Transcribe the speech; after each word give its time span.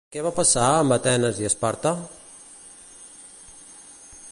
Què 0.13 0.21
va 0.27 0.29
passar 0.37 0.69
amb 0.77 0.95
Atenes 0.95 1.41
i 1.43 1.47
Esparta? 1.51 1.91